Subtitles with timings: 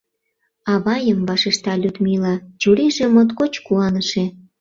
[0.73, 4.25] —Авайым,— вашешта Людмила, чурийже моткоч куаныше.